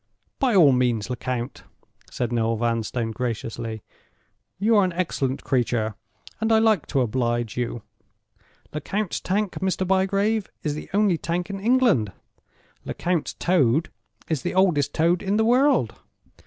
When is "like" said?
6.57-6.87